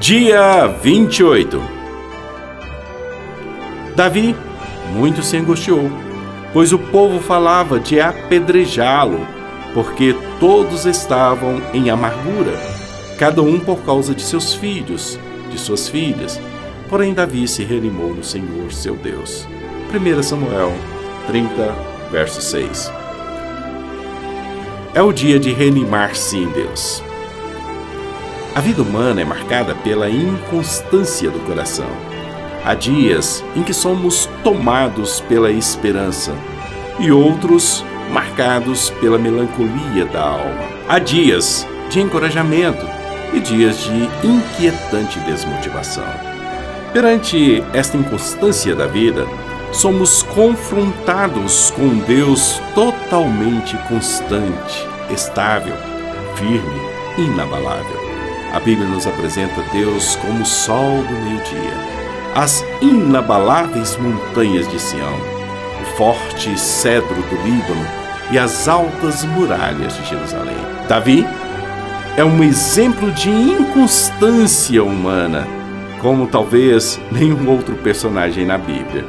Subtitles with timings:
[0.00, 1.62] Dia 28
[3.94, 4.34] Davi
[4.92, 5.88] muito se angustiou,
[6.52, 9.24] pois o povo falava de apedrejá-lo,
[9.72, 12.58] porque todos estavam em amargura,
[13.18, 15.18] cada um por causa de seus filhos,
[15.48, 16.40] de suas filhas.
[16.90, 19.46] Porém, Davi se reanimou no Senhor seu Deus.
[19.94, 20.72] 1 Samuel
[21.28, 21.72] 30,
[22.10, 22.92] verso 6.
[24.92, 27.03] É o dia de reanimar-se em Deus.
[28.54, 31.90] A vida humana é marcada pela inconstância do coração.
[32.64, 36.32] Há dias em que somos tomados pela esperança
[37.00, 40.68] e outros marcados pela melancolia da alma.
[40.88, 42.86] Há dias de encorajamento
[43.32, 46.06] e dias de inquietante desmotivação.
[46.92, 49.26] Perante esta inconstância da vida,
[49.72, 55.74] somos confrontados com um Deus totalmente constante, estável,
[56.36, 56.80] firme,
[57.18, 58.13] inabalável.
[58.54, 61.74] A Bíblia nos apresenta Deus como o sol do meio-dia,
[62.36, 65.18] as inabaláveis montanhas de Sião,
[65.82, 67.84] o forte cedro do Líbano
[68.30, 70.56] e as altas muralhas de Jerusalém.
[70.88, 71.26] Davi
[72.16, 75.48] é um exemplo de inconstância humana,
[76.00, 79.04] como talvez nenhum outro personagem na Bíblia.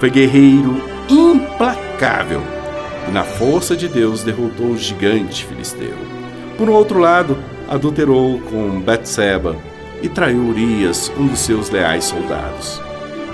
[0.00, 2.42] Foi guerreiro implacável
[3.08, 5.96] e, na força de Deus, derrotou o gigante filisteu.
[6.58, 9.56] Por outro lado, adulterou com Betseba
[10.02, 12.80] e traiu Urias, um dos seus leais soldados.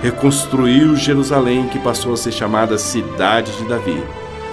[0.02, 4.02] Reconstruiu Jerusalém, que passou a ser chamada Cidade de Davi,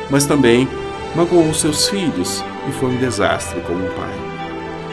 [0.09, 0.67] mas também
[1.15, 4.25] magoou seus filhos e foi um desastre como pai.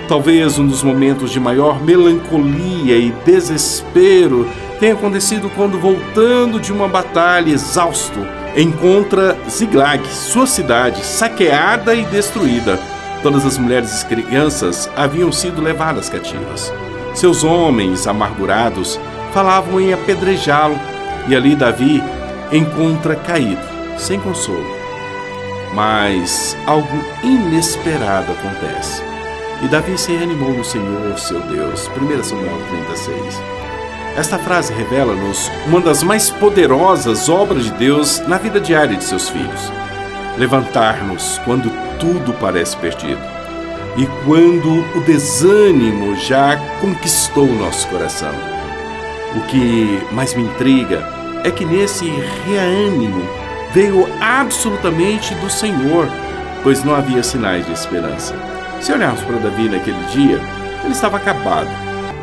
[0.09, 6.89] Talvez um dos momentos de maior melancolia e desespero tenha acontecido quando, voltando de uma
[6.89, 8.19] batalha exausto,
[8.57, 12.92] encontra Ziglag, sua cidade, saqueada e destruída
[13.23, 16.73] Todas as mulheres e crianças haviam sido levadas cativas.
[17.15, 18.99] Seus homens, amargurados,
[19.33, 20.79] falavam em apedrejá-lo,
[21.29, 22.03] e ali Davi
[22.51, 23.63] encontra caído,
[23.97, 24.67] sem consolo.
[25.73, 26.89] Mas algo
[27.23, 29.03] inesperado acontece.
[29.63, 31.89] E Davi se reanimou no Senhor, seu Deus.
[31.89, 33.41] 1 Samuel 36.
[34.17, 39.29] Esta frase revela-nos uma das mais poderosas obras de Deus na vida diária de seus
[39.29, 39.73] filhos.
[40.37, 43.21] Levantar-nos quando tudo parece perdido.
[43.97, 48.33] E quando o desânimo já conquistou nosso coração.
[49.37, 51.07] O que mais me intriga
[51.45, 52.07] é que nesse
[52.47, 53.23] reânimo
[53.73, 56.09] veio absolutamente do Senhor,
[56.63, 58.35] pois não havia sinais de esperança.
[58.81, 60.41] Se olharmos para Davi naquele dia,
[60.83, 61.69] ele estava acabado,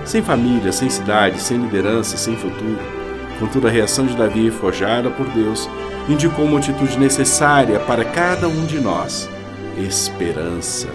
[0.06, 2.80] sem família, sem cidade, sem liderança, sem futuro.
[3.40, 5.70] Contudo, a reação de Davi, forjada por Deus,
[6.10, 9.30] indicou uma atitude necessária para cada um de nós
[9.78, 10.90] esperança.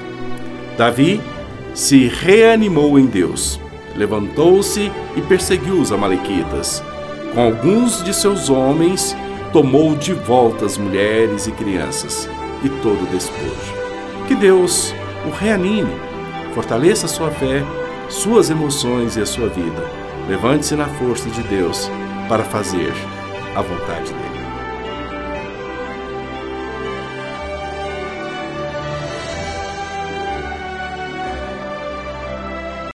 [0.76, 1.20] Davi
[1.74, 3.60] se reanimou em Deus,
[3.96, 6.82] levantou-se e perseguiu os Amalequitas.
[7.32, 9.16] Com alguns de seus homens,
[9.52, 12.28] tomou de volta as mulheres e crianças
[12.62, 13.74] e todo o despojo.
[14.28, 14.94] Que Deus
[15.26, 15.94] o reanime,
[16.54, 17.64] fortaleça sua fé,
[18.08, 19.90] suas emoções e a sua vida.
[20.28, 21.90] Levante-se na força de Deus
[22.28, 22.92] para fazer
[23.54, 24.23] a vontade dele.